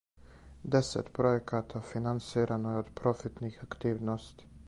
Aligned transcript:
Десет 0.75 1.11
пројеката 1.17 1.81
финансирано 1.91 2.73
је 2.73 2.81
од 2.85 2.91
профитних 3.01 3.63
активности. 3.69 4.53